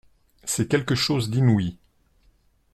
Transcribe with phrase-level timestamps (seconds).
[0.45, 1.77] C'est quelque chose d'inouï.